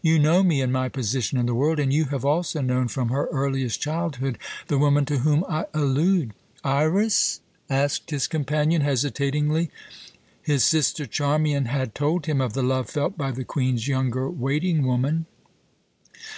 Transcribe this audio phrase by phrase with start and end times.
[0.00, 3.10] "You know me and my position in the world, and you have also known from
[3.10, 6.32] her earliest childhood the woman to whom I allude."
[6.64, 9.70] "Iras?" asked his companion, hesitatingly.
[10.40, 14.86] His sister, Charmian, had told him of the love felt by the Queen's younger waiting
[14.86, 15.26] woman.